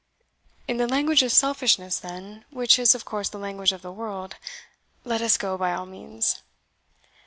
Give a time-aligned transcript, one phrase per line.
[0.67, 4.35] "In the language of selfishness, then, which is of course the language of the world
[5.03, 6.41] let us go by all means."